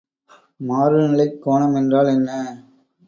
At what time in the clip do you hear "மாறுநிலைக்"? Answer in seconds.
0.61-1.37